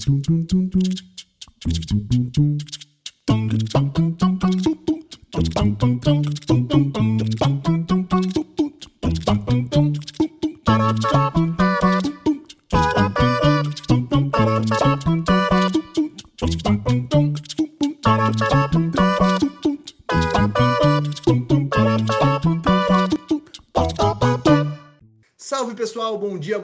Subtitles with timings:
[0.00, 1.09] トゥントゥントゥンゥン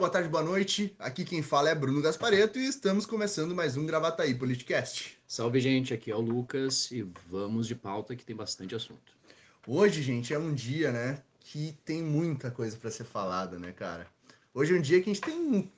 [0.07, 0.95] boa tarde, boa noite.
[0.99, 5.19] Aqui quem fala é Bruno Gaspareto e estamos começando mais um Gravataí Politicast.
[5.27, 9.11] Salve, gente, aqui é o Lucas e vamos de pauta que tem bastante assunto.
[9.67, 14.07] Hoje, gente, é um dia, né, que tem muita coisa para ser falada, né, cara?
[14.53, 15.69] Hoje é um dia que a gente tem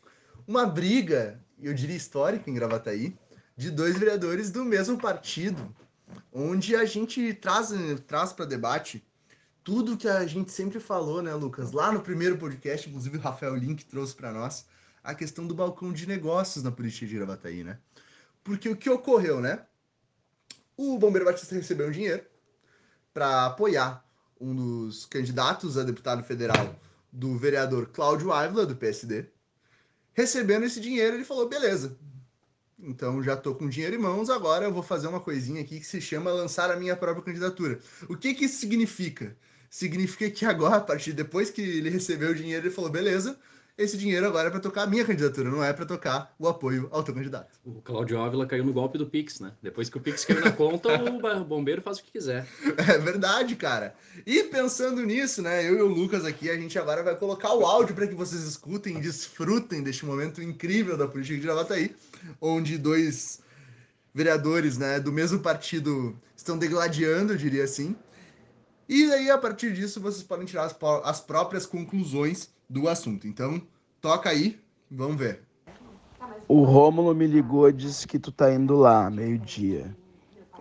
[0.47, 3.17] uma briga, eu diria histórica em Gravataí,
[3.57, 5.75] de dois vereadores do mesmo partido,
[6.31, 7.71] onde a gente traz,
[8.05, 9.03] traz para debate
[9.69, 11.71] tudo que a gente sempre falou, né, Lucas?
[11.71, 14.65] Lá no primeiro podcast, inclusive o Rafael Link trouxe para nós
[15.03, 17.77] a questão do balcão de negócios na política de Gravataí, né?
[18.43, 19.63] Porque o que ocorreu, né?
[20.75, 22.25] O Bombeiro Batista recebeu um dinheiro
[23.13, 24.03] para apoiar
[24.41, 26.75] um dos candidatos a deputado federal
[27.13, 29.27] do vereador Cláudio Ávila, do PSD.
[30.13, 31.95] Recebendo esse dinheiro, ele falou: beleza,
[32.79, 35.85] então já tô com dinheiro em mãos, agora eu vou fazer uma coisinha aqui que
[35.85, 37.79] se chama lançar a minha própria candidatura.
[38.09, 39.37] O que que isso significa?
[39.69, 43.37] Significa que agora, a partir depois que ele recebeu o dinheiro, ele falou: beleza,
[43.79, 46.89] esse dinheiro agora é para tocar a minha candidatura, não é para tocar o apoio
[46.91, 47.57] ao teu candidato.
[47.63, 49.53] O Claudio Ávila caiu no golpe do Pix, né?
[49.63, 52.45] Depois que o Pix caiu na conta, o bombeiro faz o que quiser.
[52.89, 53.95] É verdade, cara.
[54.25, 57.65] E pensando nisso, né, eu e o Lucas aqui, a gente agora vai colocar o
[57.65, 61.95] áudio para que vocês escutem e desfrutem deste momento incrível da política de Gravataí,
[62.41, 63.39] onde dois
[64.13, 67.95] vereadores, né, do mesmo partido estão degladiando, eu diria assim,
[68.89, 73.27] e aí, a partir disso, vocês podem tirar as, as próprias conclusões do assunto.
[73.27, 73.61] Então,
[74.01, 74.59] toca aí,
[74.89, 75.41] vamos ver.
[76.47, 79.95] O Rômulo me ligou e disse que tu tá indo lá, meio-dia.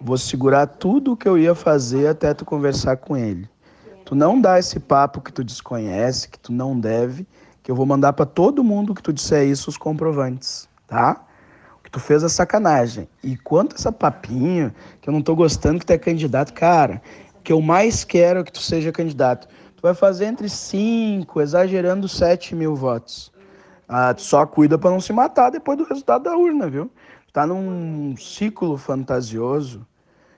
[0.01, 3.49] Vou segurar tudo o que eu ia fazer até tu conversar com ele.
[4.05, 7.27] Tu não dá esse papo que tu desconhece, que tu não deve,
[7.63, 11.27] que eu vou mandar para todo mundo que tu disser isso os comprovantes, tá?
[11.79, 13.09] O que tu fez é sacanagem.
[13.23, 17.03] E quanto essa papinha, que eu não tô gostando que tu é candidato, cara,
[17.49, 19.49] que eu mais quero é que tu seja candidato.
[19.75, 23.33] Tu vai fazer entre 5, exagerando 7 mil votos.
[23.89, 26.91] Ah, tu só cuida para não se matar depois do resultado da urna, viu?
[27.33, 29.87] Tá num ciclo fantasioso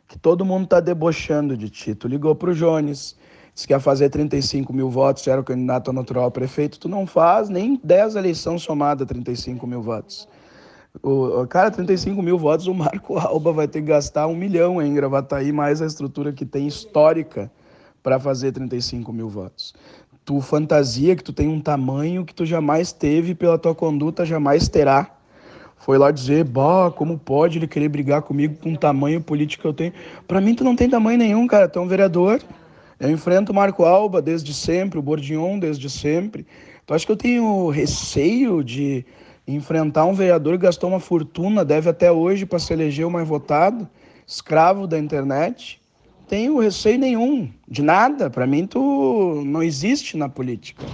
[0.06, 1.97] que todo mundo tá debochando de ti.
[1.97, 3.16] Tu ligou pro Jones,
[3.53, 6.78] disse que ia fazer 35 mil votos, era o candidato natural a prefeito.
[6.78, 10.28] Tu não faz nem 10 eleições somadas 35 mil votos.
[11.03, 14.93] O, cara, 35 mil votos, o Marco Alba vai ter que gastar um milhão em
[14.93, 17.51] Gravataí, mais a estrutura que tem histórica
[18.03, 19.73] para fazer 35 mil votos.
[20.25, 24.69] Tu fantasia que tu tem um tamanho que tu jamais teve pela tua conduta jamais
[24.69, 25.17] terá.
[25.77, 29.69] Foi lá dizer, bah, como pode ele querer brigar comigo com o tamanho político que
[29.69, 29.93] eu tenho?
[30.27, 32.41] Para mim tu não tem tamanho nenhum, cara, tu é um vereador.
[32.99, 36.47] Eu enfrento o Marco Alba desde sempre, o Bordignon desde sempre.
[36.84, 39.07] Tu acha que eu tenho receio de
[39.55, 43.27] enfrentar um vereador que gastou uma fortuna, deve até hoje para se eleger o mais
[43.27, 43.88] votado,
[44.27, 45.81] escravo da internet,
[46.28, 48.31] tenho receio nenhum de nada.
[48.31, 50.87] Para mim, tu não existe na política.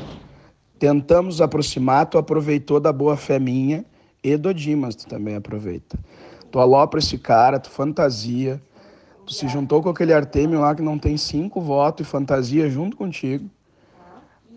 [0.78, 3.84] Tentamos aproximar, tu aproveitou da boa fé minha
[4.24, 5.98] e do Dimas, tu também aproveita.
[6.50, 8.62] Tu alopra esse cara, tu fantasia,
[9.26, 12.96] tu se juntou com aquele Artemio lá que não tem cinco votos e fantasia junto
[12.96, 13.50] contigo.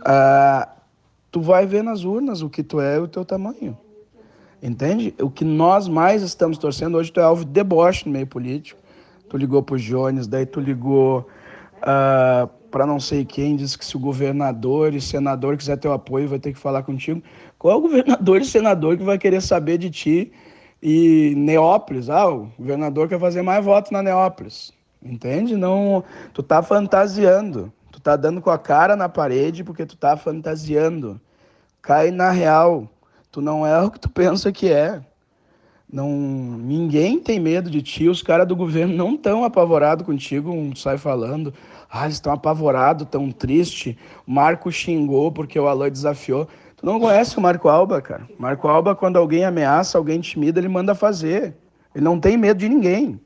[0.05, 0.69] Ah,
[1.29, 3.77] tu vai ver nas urnas o que tu é e o teu tamanho.
[4.61, 5.13] Entende?
[5.21, 8.79] O que nós mais estamos torcendo hoje, tu é alvo de deboche no meio político.
[9.29, 11.25] Tu ligou pro Jones, daí tu ligou uh,
[11.81, 16.27] ah, para não sei quem, disse que se o governador e senador quiser teu apoio,
[16.27, 17.21] vai ter que falar contigo.
[17.57, 20.31] Qual é o governador e senador que vai querer saber de ti
[20.81, 22.09] e Neópolis?
[22.09, 24.73] Ah, o governador quer fazer mais votos na Neópolis.
[25.01, 25.55] Entende?
[25.55, 26.03] Não,
[26.33, 27.71] tu tá fantasiando.
[27.91, 31.19] Tu tá dando com a cara na parede porque tu tá fantasiando.
[31.81, 32.89] Cai na real.
[33.31, 35.01] Tu não é o que tu pensa que é.
[35.91, 38.07] Não, ninguém tem medo de ti.
[38.07, 40.51] Os caras do governo não estão apavorados contigo.
[40.51, 41.53] Um sai falando,
[41.89, 43.97] ah, eles estão apavorados, tão triste.
[44.25, 46.47] Marco xingou porque o Alain desafiou.
[46.75, 48.27] Tu não conhece o Marco Alba, cara.
[48.37, 51.55] Marco Alba, quando alguém ameaça, alguém intimida, ele manda fazer.
[51.93, 53.19] Ele não tem medo de ninguém.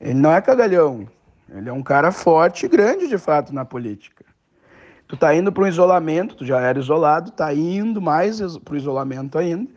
[0.00, 1.06] Ele não é cagalhão.
[1.54, 4.23] Ele é um cara forte e grande, de fato, na política.
[5.06, 8.76] Tu tá indo para um isolamento, tu já era isolado, tá indo mais para o
[8.76, 9.70] isolamento ainda.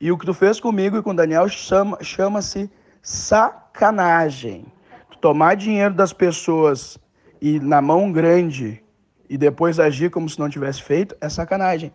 [0.00, 2.70] E o que tu fez comigo e com o Daniel chama, chama-se
[3.00, 4.66] sacanagem.
[5.10, 6.98] Tu tomar dinheiro das pessoas
[7.40, 8.82] e na mão grande
[9.28, 11.92] e depois agir como se não tivesse feito é sacanagem.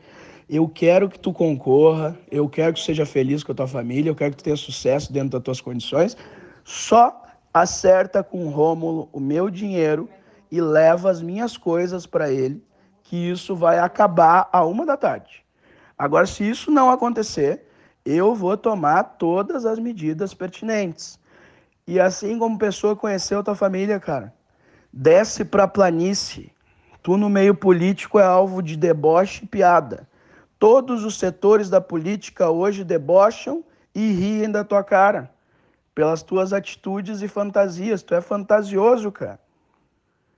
[0.50, 4.10] Eu quero que tu concorra, eu quero que tu seja feliz com a tua família,
[4.10, 6.18] eu quero que tu tenha sucesso dentro das tuas condições.
[6.64, 10.10] Só acerta com o Rômulo o meu dinheiro
[10.52, 12.64] e leva as minhas coisas para ele,
[13.10, 15.44] que isso vai acabar a uma da tarde.
[15.98, 17.66] Agora, se isso não acontecer,
[18.06, 21.20] eu vou tomar todas as medidas pertinentes.
[21.88, 24.32] E assim como pessoa conheceu tua família, cara,
[24.94, 26.54] desce para a planície.
[27.02, 30.08] Tu no meio político é alvo de deboche e piada.
[30.60, 33.64] Todos os setores da política hoje debocham
[33.96, 35.32] e riem da tua cara
[35.96, 38.04] pelas tuas atitudes e fantasias.
[38.04, 39.40] Tu é fantasioso, cara.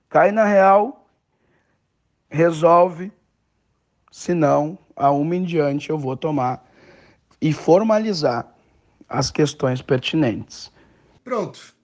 [0.08, 1.01] Cai na real,
[2.32, 3.12] resolve,
[4.10, 6.66] senão, a uma em diante eu vou tomar
[7.40, 8.56] e formalizar
[9.06, 10.72] as questões pertinentes.
[11.22, 11.76] Pronto.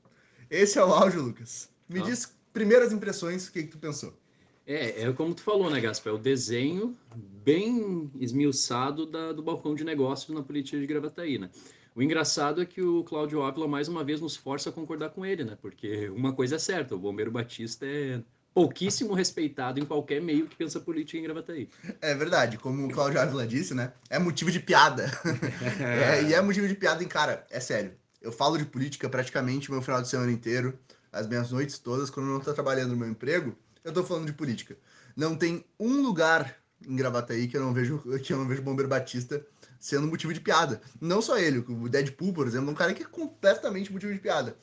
[0.50, 1.69] Esse é o áudio, Lucas.
[1.87, 2.03] Me ah.
[2.03, 4.19] diz primeiras impressões, o que, que tu pensou?
[4.67, 6.12] É, é como tu falou, né, Gaspar?
[6.12, 11.50] É o desenho bem esmiuçado da, do balcão de negócios na política de Gravataí, né?
[11.95, 15.27] O engraçado é que o Cláudio Ávila, mais uma vez, nos força a concordar com
[15.27, 15.59] ele, né?
[15.61, 18.23] Porque uma coisa é certa, o Bombeiro Batista é
[18.59, 21.69] pouquíssimo respeitado em qualquer meio que pensa política em Gravataí.
[22.01, 23.93] É verdade, como o Cláudio Ávila disse, né?
[24.11, 25.09] É motivo de piada.
[25.79, 27.93] é, e é motivo de piada em cara, é sério.
[28.21, 30.77] Eu falo de política praticamente o meu final de semana inteiro,
[31.13, 34.27] as minhas noites todas, quando eu não estou trabalhando no meu emprego, eu tô falando
[34.27, 34.77] de política.
[35.17, 38.89] Não tem um lugar em Gravataí que eu não vejo que eu não vejo Bombeiro
[38.89, 39.41] Batista
[39.79, 40.81] sendo motivo de piada.
[41.01, 44.19] Não só ele, o Deadpool, por exemplo, é um cara que é completamente motivo de
[44.19, 44.57] piada.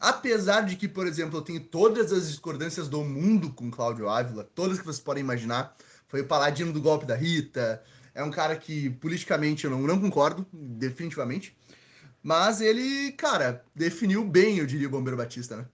[0.00, 4.48] Apesar de que, por exemplo, eu tenho todas as discordâncias do mundo com Cláudio Ávila,
[4.54, 5.76] todas que vocês podem imaginar.
[6.08, 7.82] Foi o paladino do golpe da Rita.
[8.14, 11.54] É um cara que politicamente eu não, não concordo, definitivamente.
[12.22, 15.66] Mas ele, cara, definiu bem, eu diria, o Bombeiro Batista, né?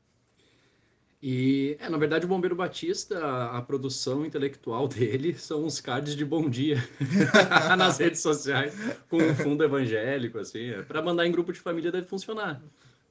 [1.23, 6.17] E, é, na verdade, o Bombeiro Batista, a, a, produção intelectual dele são os cards
[6.17, 6.77] de bom dia
[7.79, 8.75] nas redes sociais,
[9.09, 10.71] com um fundo evangélico, assim.
[10.71, 12.61] É, para mandar em grupo de família deve funcionar.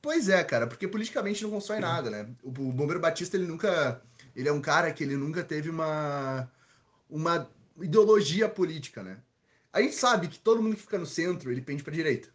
[0.06, 2.28] Pois é, cara, porque politicamente não constrói nada, né?
[2.44, 4.00] O, o Bombeiro Batista, ele nunca.
[4.36, 6.48] Ele é um cara que ele nunca teve uma.
[7.10, 7.50] uma
[7.81, 9.18] ideologia política, né?
[9.74, 12.30] A gente sabe que todo mundo que fica no centro, ele pende pra direita.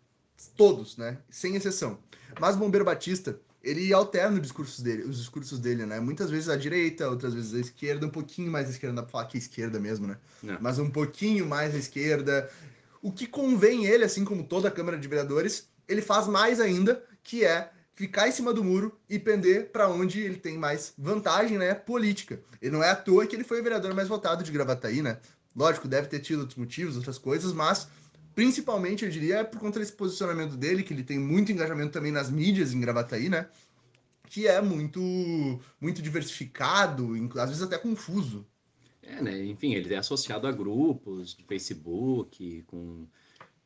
[0.57, 1.19] Todos, né?
[1.31, 2.01] Sem exceção.
[2.41, 6.01] Mas o Bombeiro Batista ele alterna os discursos dele, os discursos dele, né?
[6.01, 9.13] Muitas vezes à direita, outras vezes à esquerda, um pouquinho mais à esquerda, dá pra
[9.13, 10.19] falar que é esquerda mesmo, né?
[10.43, 10.59] Não.
[10.61, 12.51] Mas um pouquinho mais à esquerda.
[13.01, 17.05] O que convém ele, assim como toda a Câmara de Vereadores, ele faz mais ainda,
[17.23, 21.59] que é ficar em cima do muro e pender para onde ele tem mais vantagem,
[21.59, 22.41] né, política.
[22.61, 25.19] E não é à toa que ele foi o vereador mais votado de Gravataí, né?
[25.55, 27.89] Lógico, deve ter tido outros motivos, outras coisas, mas
[28.35, 32.13] Principalmente, eu diria, é por conta desse posicionamento dele, que ele tem muito engajamento também
[32.13, 33.49] nas mídias em Gravataí, né?
[34.29, 35.01] Que é muito,
[35.81, 38.47] muito diversificado, às vezes até confuso.
[39.03, 39.45] É, né?
[39.45, 43.07] Enfim, ele é associado a grupos de Facebook, com,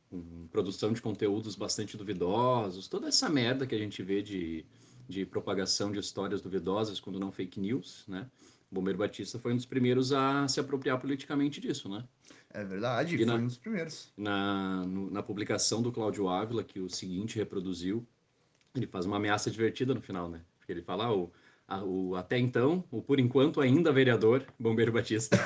[0.09, 4.65] com produção de conteúdos bastante duvidosos, toda essa merda que a gente vê de,
[5.07, 8.29] de propagação de histórias duvidosas, quando não fake news, né?
[8.71, 12.03] O Bombeiro Batista foi um dos primeiros a se apropriar politicamente disso, né?
[12.49, 14.11] É verdade, e foi na, um dos primeiros.
[14.17, 18.05] Na, no, na publicação do Cláudio Ávila, que o seguinte reproduziu,
[18.73, 20.41] ele faz uma ameaça divertida no final, né?
[20.57, 21.31] Porque ele fala, ah, o,
[21.83, 25.37] o, até então, o por enquanto ainda vereador, Bombeiro Batista.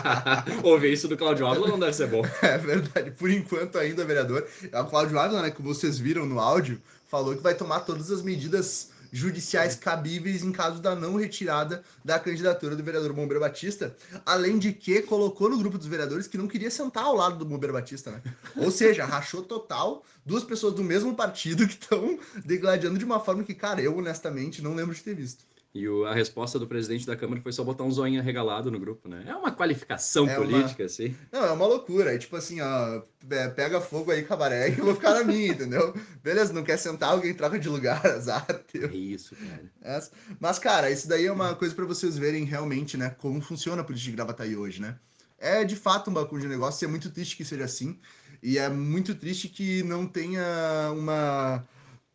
[0.64, 2.22] Ouvir isso do Cláudio Ávila não deve ser bom.
[2.42, 4.46] É verdade, por enquanto ainda vereador.
[4.72, 8.10] É o Cláudio Ávila, né, que vocês viram no áudio, falou que vai tomar todas
[8.10, 13.96] as medidas judiciais cabíveis em caso da não retirada da candidatura do vereador Bombeiro Batista,
[14.24, 17.44] além de que colocou no grupo dos vereadores que não queria sentar ao lado do
[17.44, 18.22] Bombeiro Batista, né?
[18.56, 23.44] Ou seja, rachou total duas pessoas do mesmo partido que estão degladiando de uma forma
[23.44, 25.44] que, cara, eu honestamente não lembro de ter visto.
[25.78, 28.80] E o, a resposta do presidente da Câmara foi só botar um zoinho regalado no
[28.80, 29.22] grupo, né?
[29.28, 30.86] É uma qualificação é política, uma...
[30.86, 31.16] assim.
[31.30, 32.12] Não, é uma loucura.
[32.12, 35.52] É tipo assim, ó, é, pega fogo aí, cabaré, que eu vou ficar na minha,
[35.54, 35.94] entendeu?
[36.20, 38.44] Beleza, não quer sentar, alguém troca de lugar, azar.
[38.72, 38.88] Teu.
[38.88, 39.70] É isso, cara.
[39.80, 40.02] É,
[40.40, 43.84] mas, cara, isso daí é uma coisa para vocês verem realmente, né, como funciona a
[43.84, 44.98] política de Gravataí hoje, né?
[45.38, 48.00] É de fato um balcão de negócio, e é muito triste que seja assim.
[48.42, 51.64] E é muito triste que não tenha uma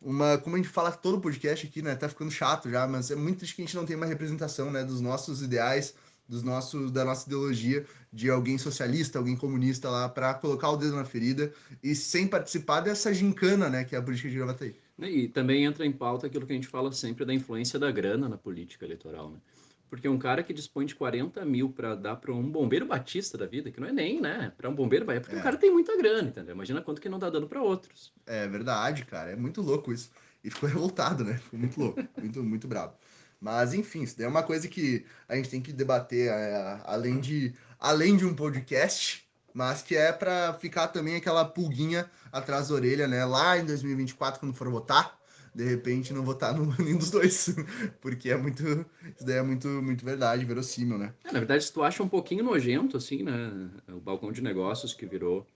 [0.04, 3.16] uma, como a gente fala todo podcast aqui, né, tá ficando chato já, mas é
[3.16, 5.94] muito triste que a gente não tem uma representação, né, dos nossos ideais,
[6.28, 10.94] dos nossos, da nossa ideologia, de alguém socialista, alguém comunista lá, para colocar o dedo
[10.96, 14.74] na ferida e sem participar dessa gincana, né, que é a política de Gravataí.
[14.98, 18.28] E também entra em pauta aquilo que a gente fala sempre da influência da grana
[18.28, 19.38] na política eleitoral, né?
[19.94, 23.46] Porque um cara que dispõe de 40 mil para dar para um bombeiro batista da
[23.46, 24.52] vida, que não é nem, né?
[24.56, 25.38] Para um bombeiro, é porque é.
[25.38, 26.52] o cara tem muita grana, entendeu?
[26.52, 28.12] Imagina quanto que não tá dando para outros.
[28.26, 29.30] É verdade, cara.
[29.30, 30.10] É muito louco isso.
[30.42, 31.34] E ficou revoltado, né?
[31.34, 32.04] Ficou muito louco.
[32.20, 32.92] muito, muito bravo.
[33.40, 37.20] Mas, enfim, isso daí é uma coisa que a gente tem que debater, é, além,
[37.20, 42.74] de, além de um podcast, mas que é para ficar também aquela pulguinha atrás da
[42.74, 43.24] orelha, né?
[43.24, 45.16] Lá em 2024, quando for votar,
[45.54, 47.54] de repente não votar no nenhum dos dois,
[48.00, 51.14] porque é muito, isso daí é muito, muito verdade, verossímil, né?
[51.24, 53.70] É, na verdade, se tu acha um pouquinho nojento, assim, né?
[53.88, 55.46] O balcão de negócios que virou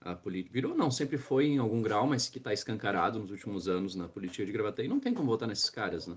[0.00, 0.52] a política.
[0.52, 4.08] Virou, não, sempre foi em algum grau, mas que está escancarado nos últimos anos na
[4.08, 6.16] política de Gravataí, não tem como votar nesses caras, né?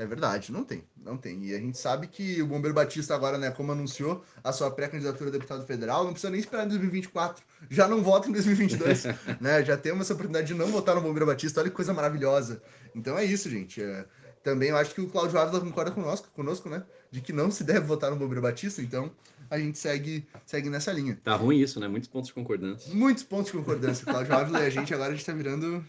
[0.00, 1.44] É verdade, não tem, não tem.
[1.44, 5.28] E a gente sabe que o Bombeiro Batista agora, né, como anunciou a sua pré-candidatura
[5.28, 9.04] a deputado federal, não precisa nem esperar em 2024, já não vota em 2022,
[9.38, 9.62] né?
[9.62, 12.62] Já temos essa oportunidade de não votar no Bombeiro Batista, olha que coisa maravilhosa.
[12.94, 13.82] Então é isso, gente.
[13.82, 14.06] É,
[14.42, 16.82] também eu acho que o Cláudio Ávila concorda conosco, conosco, né?
[17.10, 19.12] De que não se deve votar no Bombeiro Batista, então
[19.50, 21.20] a gente segue, segue nessa linha.
[21.22, 21.86] Tá ruim isso, né?
[21.88, 22.94] Muitos pontos de concordância.
[22.94, 24.06] Muitos pontos de concordância.
[24.06, 25.84] Cláudio Ávila e a gente agora a gente tá virando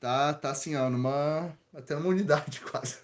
[0.00, 1.52] tá, tá assim, ó, numa.
[1.74, 2.96] Até uma unidade quase.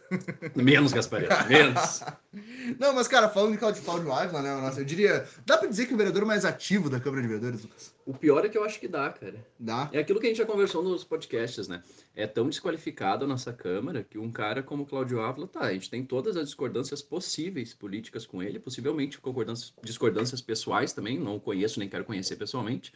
[0.54, 2.02] Menos, Gaspareto, menos.
[2.78, 4.54] Não, mas, cara, falando de Claudio, Claudio Ávila, né?
[4.56, 5.28] Nossa, eu diria.
[5.44, 7.94] Dá pra dizer que é o vereador mais ativo da Câmara de Vereadores, Lucas?
[8.06, 9.36] O pior é que eu acho que dá, cara.
[9.58, 9.88] Dá.
[9.92, 11.82] É aquilo que a gente já conversou nos podcasts, né?
[12.16, 15.90] É tão desqualificado a nossa Câmara que um cara como Cláudio Ávila, tá, a gente
[15.90, 21.40] tem todas as discordâncias possíveis políticas com ele, possivelmente concordâncias, discordâncias pessoais também, não o
[21.40, 22.92] conheço nem quero conhecer pessoalmente.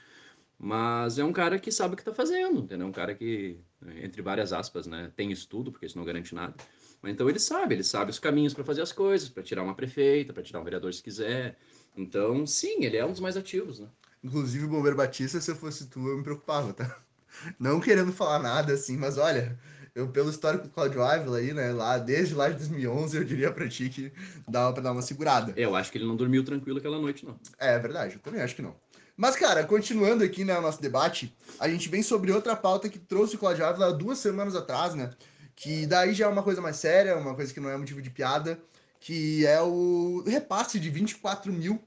[0.58, 2.86] Mas é um cara que sabe o que está fazendo, entendeu?
[2.86, 3.60] Um cara que,
[4.02, 6.54] entre várias aspas, né, tem estudo, porque isso não garante nada.
[7.00, 9.74] Mas então ele sabe, ele sabe os caminhos para fazer as coisas, para tirar uma
[9.74, 11.56] prefeita, para tirar um vereador se quiser.
[11.96, 13.86] Então, sim, ele é um dos mais ativos, né?
[14.22, 17.00] Inclusive, o Bombeiro Batista, se eu fosse tu, eu me preocupava, tá?
[17.58, 19.56] Não querendo falar nada assim, mas olha,
[19.94, 23.52] eu pelo histórico do Claudio Ávila aí, né, lá desde lá de 2011, eu diria
[23.52, 24.12] pra ti que
[24.48, 25.52] dava pra dar uma segurada.
[25.56, 27.38] Eu acho que ele não dormiu tranquilo aquela noite, não.
[27.58, 28.74] É, é verdade, eu também acho que não.
[29.18, 33.00] Mas, cara, continuando aqui, né, o nosso debate, a gente vem sobre outra pauta que
[33.00, 35.10] trouxe o Claudio Ávila duas semanas atrás, né?
[35.56, 38.10] Que daí já é uma coisa mais séria, uma coisa que não é motivo de
[38.10, 38.60] piada,
[39.00, 41.82] que é o repasse de 24 mil,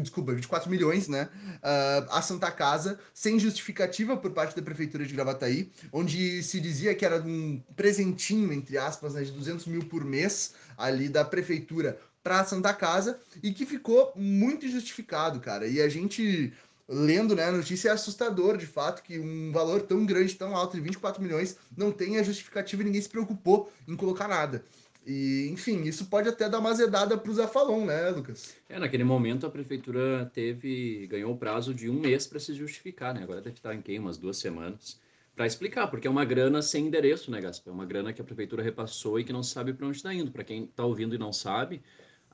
[0.00, 5.14] desculpa, 24 milhões, né, uh, a Santa Casa, sem justificativa por parte da Prefeitura de
[5.14, 10.04] Gravataí, onde se dizia que era um presentinho, entre aspas, né, de 200 mil por
[10.04, 15.66] mês ali da Prefeitura para a Santa Casa e que ficou muito injustificado, cara.
[15.66, 16.52] E a gente
[16.88, 20.76] lendo né, a notícia, é assustador, de fato, que um valor tão grande, tão alto,
[20.76, 24.64] de 24 milhões, não tenha justificativa e ninguém se preocupou em colocar nada.
[25.06, 28.54] E, enfim, isso pode até dar uma azedada para o Zafalon, né, Lucas?
[28.68, 33.14] É, naquele momento a prefeitura teve, ganhou o prazo de um mês para se justificar,
[33.14, 33.22] né?
[33.22, 33.98] Agora deve estar em quem?
[33.98, 35.00] Umas duas semanas.
[35.34, 37.72] Para explicar, porque é uma grana sem endereço, né, Gaspar?
[37.72, 40.30] É uma grana que a prefeitura repassou e que não sabe para onde está indo.
[40.30, 41.80] Para quem está ouvindo e não sabe,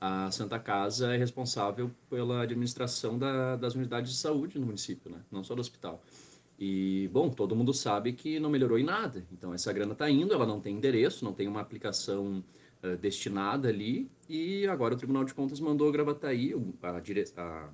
[0.05, 5.17] a Santa Casa é responsável pela administração da, das unidades de saúde no município, né?
[5.31, 6.03] não só do hospital.
[6.59, 9.25] E, bom, todo mundo sabe que não melhorou em nada.
[9.31, 12.43] Então, essa grana está indo, ela não tem endereço, não tem uma aplicação
[12.83, 14.07] uh, destinada ali.
[14.29, 17.25] E agora o Tribunal de Contas mandou a Gravataí, a, dire...
[17.35, 17.67] a,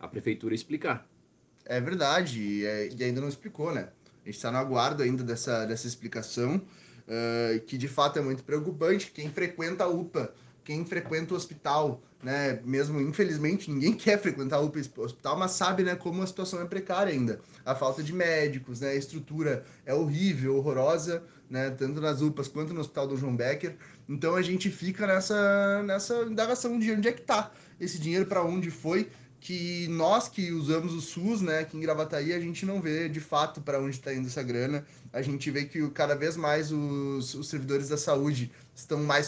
[0.00, 1.06] a prefeitura, explicar.
[1.66, 3.90] É verdade, e, é, e ainda não explicou, né?
[4.22, 8.42] A gente está no aguardo ainda dessa, dessa explicação, uh, que de fato é muito
[8.42, 9.12] preocupante.
[9.12, 10.34] Quem frequenta a UPA
[10.66, 15.94] quem frequenta o hospital, né, mesmo infelizmente ninguém quer frequentar o hospital, mas sabe, né,
[15.94, 17.40] como a situação é precária ainda.
[17.64, 22.74] A falta de médicos, né, a estrutura é horrível, horrorosa, né, tanto nas UPAs quanto
[22.74, 23.76] no Hospital do João Becker.
[24.08, 28.42] Então a gente fica nessa nessa indagação de onde é que tá esse dinheiro, para
[28.42, 29.08] onde foi
[29.40, 33.20] que nós que usamos o SUS, né, aqui em Gravataí, a gente não vê de
[33.20, 34.84] fato para onde está indo essa grana.
[35.12, 39.26] A gente vê que cada vez mais os, os servidores da saúde estão mais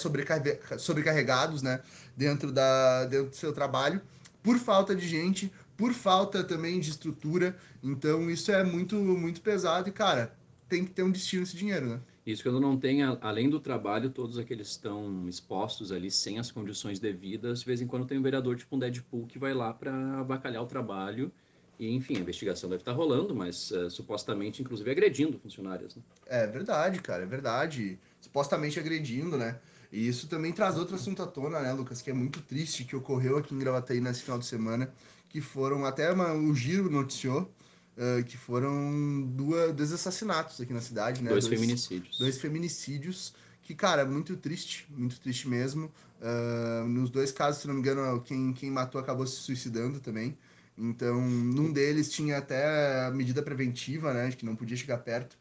[0.79, 1.81] sobrecarregados, né,
[2.17, 4.00] dentro, da, dentro do seu trabalho,
[4.43, 7.57] por falta de gente, por falta também de estrutura.
[7.83, 10.35] Então isso é muito, muito pesado e, cara,
[10.69, 12.00] tem que ter um destino esse dinheiro, né?
[12.28, 16.99] Isso quando não tem, além do trabalho, todos aqueles estão expostos ali sem as condições
[16.99, 17.61] devidas.
[17.61, 20.62] De vez em quando tem um vereador tipo um Deadpool que vai lá para avacalhar
[20.62, 21.32] o trabalho.
[21.78, 25.97] E, enfim, a investigação deve estar rolando, mas uh, supostamente, inclusive, agredindo funcionários.
[25.97, 26.02] Né?
[26.26, 27.99] É verdade, cara, é verdade.
[28.20, 29.58] Supostamente agredindo, né?
[29.90, 32.94] E isso também traz outro assunto à tona, né, Lucas, que é muito triste, que
[32.94, 34.92] ocorreu aqui em Gravataí nesse final de semana,
[35.30, 37.50] que foram, até uma, o Giro noticiou,
[37.99, 41.31] uh, que foram duas, dois assassinatos aqui na cidade, né?
[41.31, 42.19] Dois, dois feminicídios.
[42.19, 45.90] Dois feminicídios, que, cara, muito triste, muito triste mesmo.
[46.21, 50.37] Uh, nos dois casos, se não me engano, quem, quem matou acabou se suicidando também.
[50.76, 54.31] Então, num deles tinha até medida preventiva, né?
[54.31, 55.37] Que não podia chegar perto.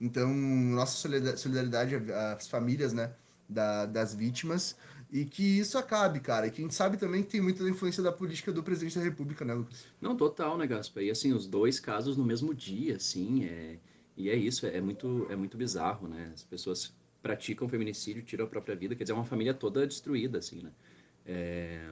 [0.00, 1.96] Então, nossa solidariedade
[2.36, 3.10] às famílias, né?
[3.48, 4.76] Da, das vítimas
[5.12, 6.46] e que isso acabe, cara.
[6.46, 9.04] E que a gente sabe também que tem muita influência da política do presidente da
[9.04, 9.84] República, né, Lucas?
[10.00, 11.02] Não, total, né, Gaspa?
[11.02, 13.76] E assim, os dois casos no mesmo dia, assim, é...
[14.16, 16.30] e é isso, é muito, é muito bizarro, né?
[16.32, 20.38] As pessoas praticam feminicídio, tiram a própria vida, quer dizer, é uma família toda destruída,
[20.38, 20.72] assim, né?
[21.26, 21.90] É...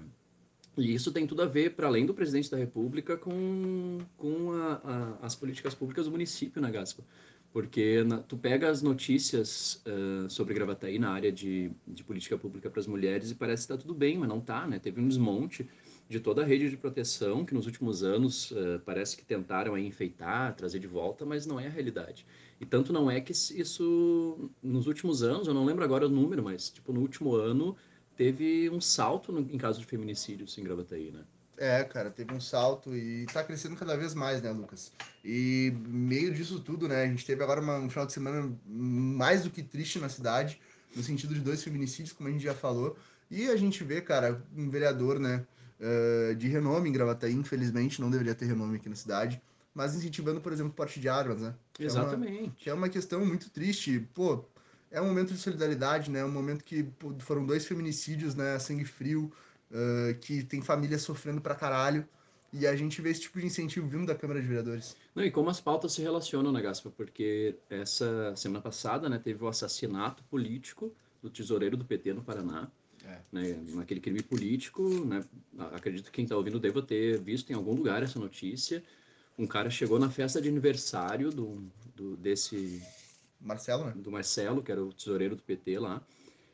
[0.78, 4.80] E isso tem tudo a ver, para além do presidente da República, com, com a,
[4.82, 7.04] a, as políticas públicas do município, né, Gaspa?
[7.52, 12.70] Porque na, tu pega as notícias uh, sobre Gravataí na área de, de política pública
[12.70, 14.78] para as mulheres e parece que está tudo bem, mas não está, né?
[14.78, 15.68] Teve um desmonte
[16.08, 19.84] de toda a rede de proteção que nos últimos anos uh, parece que tentaram aí
[19.84, 22.24] enfeitar, trazer de volta, mas não é a realidade.
[22.60, 26.44] E tanto não é que isso, nos últimos anos, eu não lembro agora o número,
[26.44, 27.76] mas tipo no último ano
[28.16, 31.24] teve um salto no, em caso de feminicídios em Gravataí, né?
[31.60, 34.92] É, cara, teve um salto e tá crescendo cada vez mais, né, Lucas?
[35.22, 39.42] E meio disso tudo, né, a gente teve agora uma, um final de semana mais
[39.44, 40.58] do que triste na cidade,
[40.96, 42.96] no sentido de dois feminicídios, como a gente já falou,
[43.30, 45.44] e a gente vê, cara, um vereador, né,
[45.78, 49.38] uh, de renome em Gravataí, infelizmente não deveria ter renome aqui na cidade,
[49.74, 51.54] mas incentivando, por exemplo, o porte de armas, né?
[51.74, 52.38] Que Exatamente.
[52.38, 54.46] É uma, que é uma questão muito triste, pô,
[54.90, 56.24] é um momento de solidariedade, né?
[56.24, 58.58] Um momento que pô, foram dois feminicídios, né?
[58.58, 59.30] Sangue frio,
[59.70, 62.06] uh, que tem famílias sofrendo pra caralho.
[62.52, 64.96] E a gente vê esse tipo de incentivo vindo da Câmara de Vereadores.
[65.14, 66.90] Não, e como as pautas se relacionam, né, Gaspa?
[66.90, 72.68] Porque essa semana passada, né, teve o assassinato político do tesoureiro do PT no Paraná.
[73.04, 73.18] É.
[73.32, 75.24] Né, naquele crime político, né,
[75.72, 78.82] acredito que quem está ouvindo deva ter visto em algum lugar essa notícia.
[79.38, 81.62] Um cara chegou na festa de aniversário do,
[81.94, 82.82] do desse
[83.40, 83.92] Marcelo, né?
[83.96, 86.02] Do Marcelo, que era o tesoureiro do PT lá.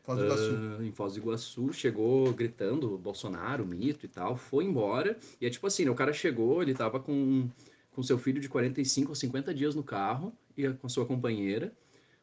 [0.07, 0.55] Foz do Iguaçu.
[0.55, 5.19] Uh, em Foz do Iguaçu, chegou gritando Bolsonaro, mito e tal, foi embora.
[5.41, 7.49] E é tipo assim, né, o cara chegou, ele tava com,
[7.91, 11.73] com seu filho de 45 ou 50 dias no carro, e com a sua companheira.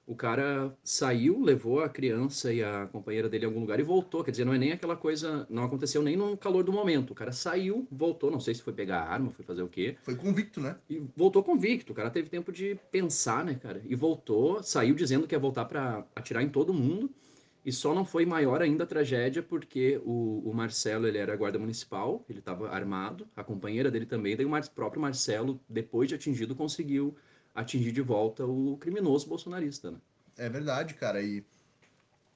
[0.06, 4.22] O cara saiu, levou a criança e a companheira dele em algum lugar e voltou.
[4.22, 5.48] Quer dizer, não é nem aquela coisa.
[5.50, 7.12] Não aconteceu nem no calor do momento.
[7.12, 8.30] O cara saiu, voltou.
[8.30, 9.96] Não sei se foi pegar a arma, foi fazer o quê.
[10.02, 10.76] Foi convicto, né?
[10.90, 11.94] E voltou convicto.
[11.94, 13.82] O cara teve tempo de pensar, né, cara?
[13.86, 17.10] E voltou, saiu dizendo que ia voltar para atirar em todo mundo.
[17.66, 21.58] E só não foi maior ainda a tragédia porque o, o Marcelo ele era guarda
[21.58, 24.36] municipal, ele estava armado, a companheira dele também.
[24.36, 27.16] Daí o Mar próprio Marcelo, depois de atingido, conseguiu
[27.56, 29.98] atingir de volta o criminoso bolsonarista, né?
[30.38, 31.22] É verdade, cara.
[31.22, 31.46] E,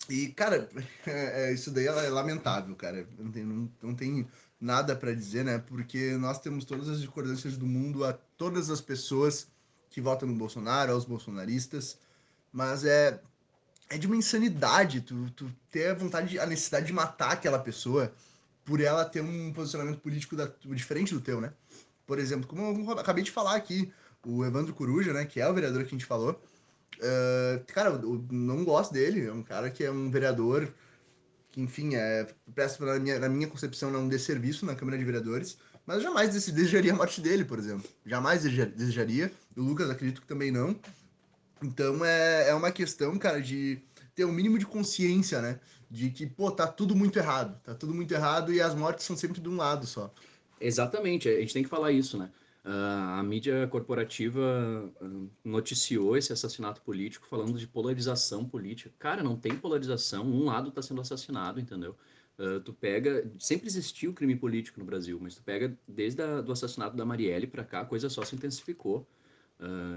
[0.10, 0.70] e cara,
[1.06, 3.06] é, é, isso daí é lamentável, cara.
[3.18, 4.28] Não tem, não, não tem
[4.62, 5.60] nada para dizer, né?
[5.60, 9.50] Porque nós temos todas as discordâncias do mundo a todas as pessoas
[9.90, 12.00] que votam no Bolsonaro, aos bolsonaristas.
[12.52, 13.20] Mas é,
[13.90, 18.12] é de uma insanidade tu, tu ter a vontade, a necessidade de matar aquela pessoa
[18.66, 21.54] por ela ter um posicionamento político da, diferente do teu, né?
[22.06, 23.92] Por exemplo, como eu acabei de falar aqui,
[24.26, 26.32] o Evandro Coruja, né, que é o vereador que a gente falou,
[26.98, 30.68] uh, cara, eu não gosto dele, é um cara que é um vereador
[31.50, 35.06] que, enfim, é, presta, na minha, na minha concepção, é um desserviço na Câmara de
[35.06, 37.90] Vereadores, mas jamais desejaria a morte dele, por exemplo.
[38.06, 39.32] Jamais desejaria.
[39.56, 40.78] O Lucas acredito que também não.
[41.64, 43.82] Então é, é uma questão, cara, de
[44.16, 45.60] ter o um mínimo de consciência, né?
[45.90, 47.60] De que, pô, tá tudo muito errado.
[47.64, 50.14] Tá tudo muito errado e as mortes são sempre de um lado só.
[50.60, 52.30] Exatamente, a gente tem que falar isso, né?
[52.66, 58.92] Uh, a mídia corporativa uh, noticiou esse assassinato político falando de polarização política.
[59.00, 61.96] Cara, não tem polarização, um lado está sendo assassinado, entendeu?
[62.38, 66.52] Uh, tu pega, sempre existiu crime político no Brasil, mas tu pega desde o do
[66.52, 69.08] assassinato da Marielle para cá, a coisa só se intensificou.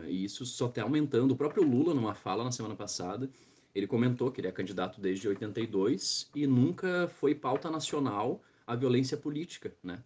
[0.08, 1.32] E isso só está aumentando.
[1.32, 3.30] O próprio Lula, numa fala na semana passada,
[3.74, 9.16] ele comentou que ele é candidato desde 82 e nunca foi pauta nacional a violência
[9.16, 10.02] política, né?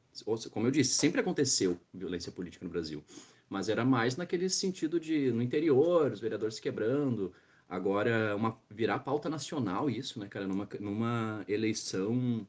[0.50, 3.02] Como eu disse, sempre aconteceu violência política no Brasil,
[3.48, 7.32] mas era mais naquele sentido de no interior, os vereadores se quebrando.
[7.68, 10.46] Agora, uma, virar pauta nacional isso, né, cara?
[10.46, 12.46] Numa, numa eleição,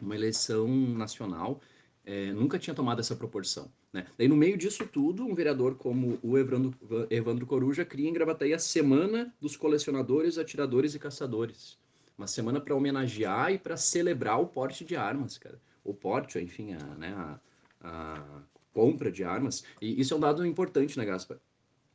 [0.00, 1.60] uma eleição nacional,
[2.06, 3.68] é, nunca tinha tomado essa proporção.
[3.92, 4.06] Né?
[4.16, 6.72] Daí, no meio disso tudo, um vereador como o Evandro,
[7.10, 11.76] Evandro Coruja cria em Gravataí a Semana dos Colecionadores, Atiradores e Caçadores.
[12.16, 15.60] Uma semana para homenagear e para celebrar o porte de armas, cara.
[15.84, 17.40] O porte, enfim, a, né, a,
[17.82, 18.42] a
[18.72, 19.64] compra de armas.
[19.82, 21.40] E isso é um dado importante, né, Gaspa?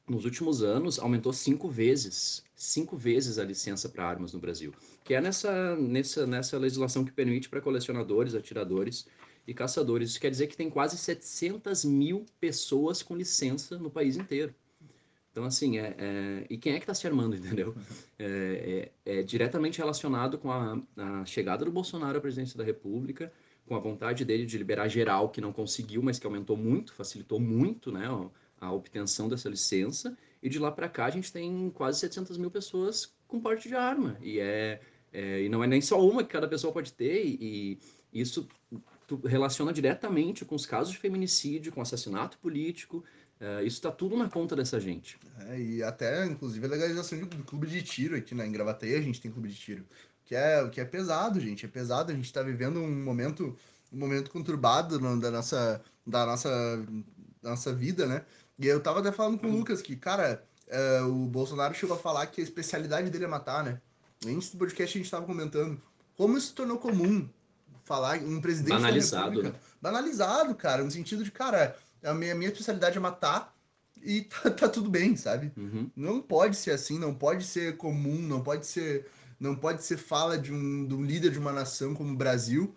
[0.08, 4.74] Nos últimos anos, aumentou cinco vezes, cinco vezes a licença para armas no Brasil,
[5.06, 9.08] que é nessa, nessa, nessa legislação que permite para colecionadores, atiradores
[9.48, 10.12] e caçadores.
[10.12, 14.54] Isso quer dizer que tem quase 700 mil pessoas com licença no país inteiro.
[15.32, 17.76] Então, assim, é, é, e quem é que está se armando, entendeu?
[18.20, 23.32] É, é, é, diretamente relacionado com a, a, chegada do Bolsonaro à presidência da República,
[23.66, 27.40] com a vontade dele de liberar geral, que não conseguiu, mas que aumentou muito, facilitou
[27.40, 28.08] muito né,
[28.60, 30.18] a obtenção dessa licença.
[30.44, 33.76] E de lá para cá a gente tem quase 700 mil pessoas com porte de
[33.76, 34.18] arma.
[34.22, 34.82] E, é,
[35.14, 37.80] é, e não é nem só uma que cada pessoa pode ter, e,
[38.12, 38.48] e isso
[39.18, 43.04] relaciona diretamente com os casos de feminicídio, com assassinato político,
[43.40, 45.18] é, isso está tudo na conta dessa gente.
[45.48, 49.02] É, e até, inclusive, a legalização do clube de tiro aqui né, em Gravataí, a
[49.02, 49.86] gente tem clube de tiro.
[50.26, 51.66] Que é, que é pesado, gente.
[51.66, 52.12] É pesado.
[52.12, 53.58] A gente está vivendo um momento
[53.92, 56.50] um momento conturbado no, da nossa, da nossa,
[57.42, 58.24] da nossa vida, né?
[58.58, 62.00] E eu tava até falando com o Lucas que, cara, uh, o Bolsonaro chegou a
[62.00, 63.82] falar que a especialidade dele é matar, né?
[64.26, 65.82] Antes do podcast a gente tava comentando
[66.16, 67.28] como isso se tornou comum
[67.92, 69.54] falar em um presidente Banalizado, né?
[69.82, 73.54] Banalizado, cara, no sentido de, cara, a minha, minha especialidade é matar
[74.02, 75.52] e tá, tá tudo bem, sabe?
[75.58, 75.92] Uhum.
[75.94, 80.38] Não pode ser assim, não pode ser comum, não pode ser, não pode ser fala
[80.38, 82.74] de um, de um líder de uma nação como o Brasil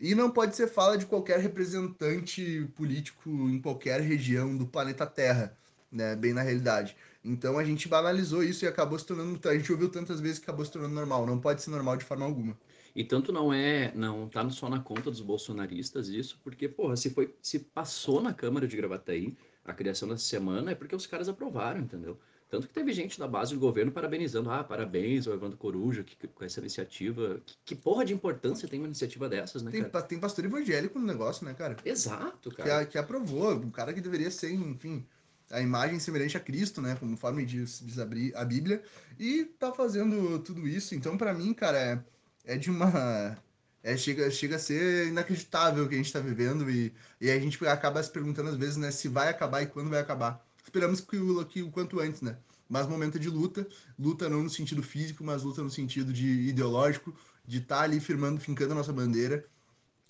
[0.00, 5.56] e não pode ser fala de qualquer representante político em qualquer região do planeta Terra,
[5.90, 6.14] né?
[6.14, 6.96] Bem na realidade.
[7.24, 9.40] Então a gente banalizou isso e acabou se tornando.
[9.48, 11.26] A gente ouviu tantas vezes que acabou se tornando normal.
[11.26, 12.56] Não pode ser normal de forma alguma.
[12.96, 17.10] E tanto não é, não tá só na conta dos bolsonaristas isso, porque, porra, se
[17.10, 21.28] foi, se passou na Câmara de Gravataí a criação dessa semana, é porque os caras
[21.28, 22.18] aprovaram, entendeu?
[22.48, 26.26] Tanto que teve gente da base do governo parabenizando, ah, parabéns ao Evandro Coruja que,
[26.26, 27.42] com essa iniciativa.
[27.44, 30.02] Que, que, porra de importância tem uma iniciativa dessas, né, tem, cara?
[30.02, 31.76] Tem pastor evangélico no negócio, né, cara?
[31.84, 32.86] Exato, cara.
[32.86, 35.04] Que, que aprovou, um cara que deveria ser, enfim,
[35.50, 38.82] a imagem semelhante a Cristo, né, conforme diz, diz a Bíblia,
[39.18, 40.94] e tá fazendo tudo isso.
[40.94, 42.02] Então, para mim, cara, é
[42.46, 43.36] é de uma.
[43.82, 47.38] É, chega, chega a ser inacreditável o que a gente está vivendo e, e a
[47.38, 50.44] gente acaba se perguntando às vezes né, se vai acabar e quando vai acabar.
[50.64, 52.36] Esperamos que o, que o quanto antes, né?
[52.68, 53.64] Mas momento de luta,
[53.96, 57.14] luta não no sentido físico, mas luta no sentido de ideológico,
[57.46, 59.44] de estar tá ali firmando, fincando a nossa bandeira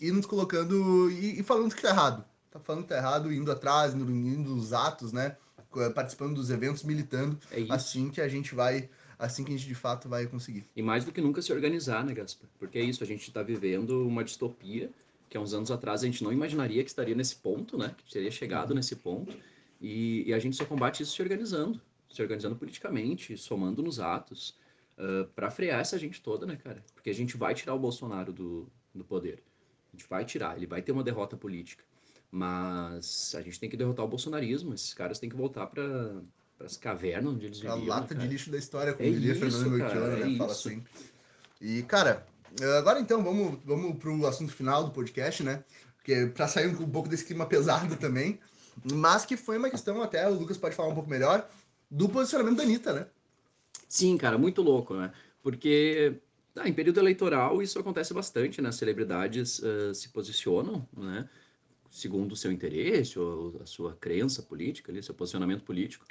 [0.00, 2.24] e nos colocando e, e, falando que tá errado.
[2.50, 5.36] Tá falando que tá errado, indo atrás, indo, indo nos atos, né?
[5.94, 7.38] Participando dos eventos, militando.
[7.50, 10.64] É assim que a gente vai assim que a gente de fato vai conseguir.
[10.74, 12.48] E mais do que nunca se organizar, né, Gaspar?
[12.58, 14.90] Porque é isso, a gente está vivendo uma distopia
[15.28, 17.94] que há uns anos atrás a gente não imaginaria que estaria nesse ponto, né?
[17.96, 18.76] Que teria chegado uhum.
[18.76, 19.36] nesse ponto.
[19.80, 24.56] E, e, a gente só combate isso se organizando, se organizando politicamente, somando nos atos,
[24.96, 26.82] uh, para frear essa gente toda, né, cara?
[26.94, 29.42] Porque a gente vai tirar o Bolsonaro do, do poder.
[29.92, 31.84] A gente vai tirar, ele vai ter uma derrota política.
[32.30, 36.22] Mas a gente tem que derrotar o bolsonarismo, esses caras têm que voltar para
[36.56, 37.78] para as cavernas onde eles viviam.
[37.78, 40.34] A lata né, de lixo da história, como é diria isso, Fernando Melchior, né?
[40.34, 40.68] É Fala isso.
[40.68, 40.92] sempre.
[41.60, 42.26] E, cara,
[42.78, 45.64] agora então, vamos, vamos pro assunto final do podcast, né?
[45.96, 48.38] Porque para sair um, pouco desse clima pesado também,
[48.92, 51.48] mas que foi uma questão, até o Lucas pode falar um pouco melhor,
[51.90, 53.06] do posicionamento da Anitta, né?
[53.88, 55.12] Sim, cara, muito louco, né?
[55.42, 56.16] Porque
[56.56, 58.68] ah, em período eleitoral isso acontece bastante, né?
[58.68, 61.28] As celebridades uh, se posicionam, né?
[61.90, 66.04] Segundo o seu interesse ou a sua crença política, ali, seu posicionamento político.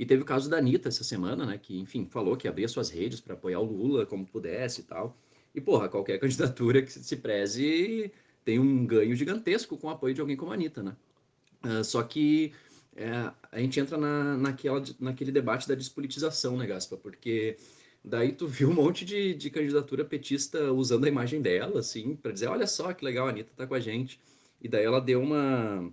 [0.00, 1.58] E teve o caso da Anitta essa semana, né?
[1.58, 5.14] Que, enfim, falou que abria suas redes para apoiar o Lula como pudesse e tal.
[5.54, 8.10] E, porra, qualquer candidatura que se preze
[8.42, 10.96] tem um ganho gigantesco com o apoio de alguém como a Anitta, né?
[11.62, 12.54] Uh, só que
[12.96, 16.96] é, a gente entra na, naquela, naquele debate da despolitização, né, Gaspa?
[16.96, 17.58] Porque
[18.02, 22.32] daí tu viu um monte de, de candidatura petista usando a imagem dela, assim, para
[22.32, 24.18] dizer, olha só que legal, a Anitta tá com a gente.
[24.62, 25.92] E daí ela deu uma...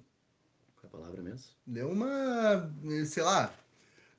[0.78, 1.52] Qual é a palavra mesmo?
[1.66, 2.74] Deu uma,
[3.06, 3.54] sei lá,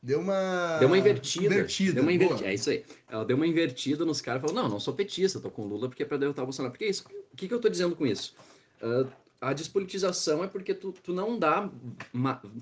[0.03, 0.79] deu uma.
[0.79, 1.47] Deu uma invertida.
[1.47, 2.49] invertida deu uma invertida.
[2.49, 2.85] É isso aí.
[3.09, 5.89] Ela deu uma invertida nos caras e falou: não, não sou petista, tô com Lula
[5.89, 6.73] porque é pra derrotar o Bolsonaro.
[6.73, 7.05] Porque é isso.
[7.33, 8.35] O que, que eu tô dizendo com isso?
[8.83, 11.71] Uh, a despolitização é porque tu, tu não dá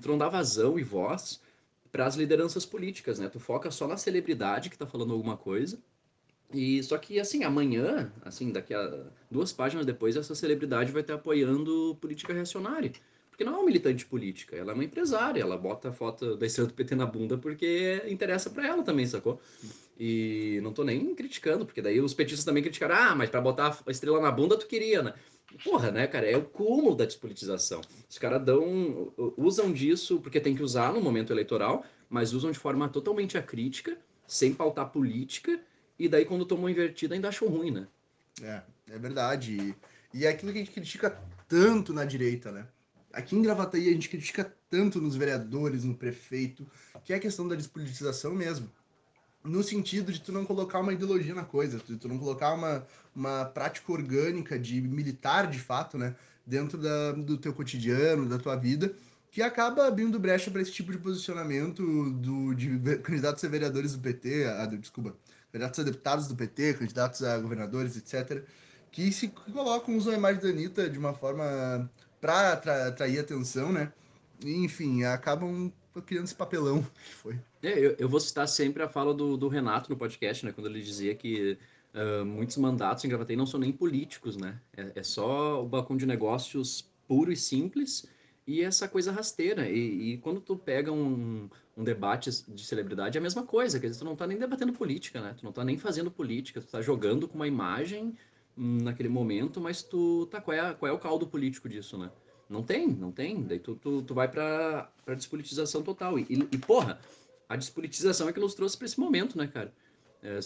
[0.01, 1.41] tu não dá vazão e voz
[1.91, 3.29] para as lideranças políticas, né?
[3.29, 5.79] Tu foca só na celebridade que tá falando alguma coisa.
[6.53, 11.15] E só que assim, amanhã, assim, daqui a duas páginas depois, essa celebridade vai estar
[11.15, 12.91] apoiando política reacionária.
[13.37, 16.47] Porque não é uma militante política, ela é uma empresária, ela bota a foto da
[16.47, 19.39] estrela do PT na bunda porque interessa para ela também, sacou?
[19.99, 23.77] E não tô nem criticando, porque daí os petistas também criticaram, ah, mas para botar
[23.85, 25.13] a estrela na bunda tu queria, né?
[25.63, 26.25] Porra, né, cara?
[26.25, 27.81] É o cúmulo da despolitização.
[28.09, 29.13] Os caras dão.
[29.37, 33.99] usam disso porque tem que usar no momento eleitoral, mas usam de forma totalmente acrítica,
[34.25, 35.61] sem pautar política,
[35.99, 37.87] e daí quando tomam invertida ainda acham ruim, né?
[38.41, 39.75] É, é verdade.
[40.11, 42.67] E é aquilo que a gente critica tanto na direita, né?
[43.17, 46.67] Aqui em Gravataí a gente critica tanto nos vereadores, no prefeito,
[47.03, 48.69] que é a questão da despolitização mesmo.
[49.43, 52.85] No sentido de tu não colocar uma ideologia na coisa, de tu não colocar uma,
[53.15, 56.15] uma prática orgânica de militar, de fato, né?
[56.45, 58.93] Dentro da, do teu cotidiano, da tua vida,
[59.31, 63.99] que acaba abrindo brecha para esse tipo de posicionamento do, de candidatos a vereadores do
[63.99, 65.15] PT, a, desculpa,
[65.51, 68.43] candidatos a deputados do PT, candidatos a governadores, etc.,
[68.91, 73.91] que se colocam, usam a imagem da Anitta de uma forma para atrair atenção, né?
[74.43, 75.71] E, enfim, acabam
[76.05, 77.39] criando esse papelão que foi.
[77.63, 80.51] É, eu, eu, vou citar sempre a fala do, do, Renato no podcast, né?
[80.51, 81.57] Quando ele dizia que
[81.93, 84.59] uh, muitos mandatos em Gravataí não são nem políticos, né?
[84.75, 88.07] É, é, só o balcão de negócios puro e simples
[88.45, 89.67] e essa coisa rasteira.
[89.69, 93.79] E, e quando tu pega um, um, debate de celebridade, é a mesma coisa.
[93.79, 95.35] Quer dizer, tu não tá nem debatendo política, né?
[95.37, 98.15] Tu não tá nem fazendo política, tu tá jogando com uma imagem
[98.57, 102.09] naquele momento, mas tu tá qual é, qual é o caldo político disso, né?
[102.49, 103.43] Não tem, não tem.
[103.43, 106.17] Daí tu, tu, tu vai para para despolitização total.
[106.17, 106.99] E, e, porra,
[107.47, 109.73] a despolitização é que nos trouxe para esse momento, né, cara?
[110.21, 110.39] É,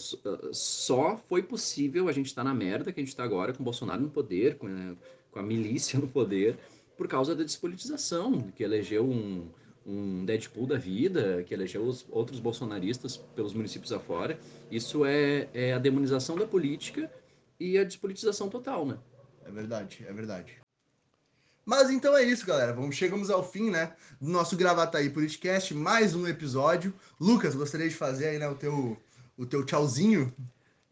[0.52, 3.62] só foi possível a gente estar tá na merda que a gente está agora, com
[3.62, 4.96] o Bolsonaro no poder, com, né,
[5.30, 6.58] com a milícia no poder,
[6.96, 9.48] por causa da despolitização, que elegeu um,
[9.86, 14.38] um Deadpool da vida, que elegeu os outros bolsonaristas pelos municípios afora.
[14.70, 17.10] Isso é, é a demonização da política
[17.62, 18.98] e a despolitização total, né?
[19.44, 20.60] É verdade, é verdade.
[21.64, 22.72] Mas então é isso, galera.
[22.72, 26.92] Vamos, chegamos ao fim, né, do nosso Gravataí Politicast, mais um episódio.
[27.20, 28.96] Lucas, gostaria de fazer aí, né, o teu,
[29.36, 30.34] o teu tchauzinho?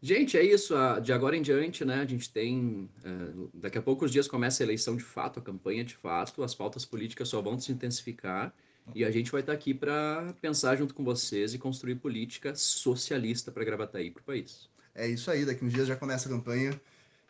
[0.01, 0.73] Gente, é isso.
[1.03, 2.89] De agora em diante, né, a gente tem.
[3.03, 3.09] É,
[3.53, 6.85] daqui a poucos dias começa a eleição de fato, a campanha de fato, as pautas
[6.85, 8.53] políticas só vão se intensificar.
[8.95, 13.51] E a gente vai estar aqui para pensar junto com vocês e construir política socialista
[13.51, 14.71] para Gravataí para o país.
[14.93, 16.79] É isso aí, daqui uns dias já começa a campanha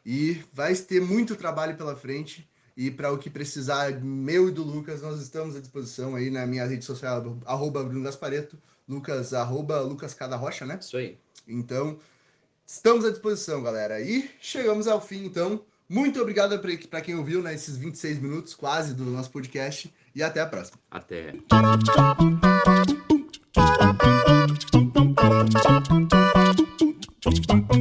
[0.05, 2.47] e vai ter muito trabalho pela frente.
[2.75, 6.45] E para o que precisar, meu e do Lucas, nós estamos à disposição aí na
[6.45, 10.79] minha rede social, arroba Bruno Gaspareto, Lucas, arroba Lucas Cada Rocha, né?
[10.81, 11.17] Isso aí.
[11.47, 11.99] Então,
[12.65, 13.99] estamos à disposição, galera.
[14.01, 15.63] E chegamos ao fim, então.
[15.87, 16.57] Muito obrigado
[16.89, 19.93] para quem ouviu nesses né, 26 minutos quase do nosso podcast.
[20.15, 20.79] E até a próxima.
[20.89, 21.35] Até.
[27.23, 27.80] 手里九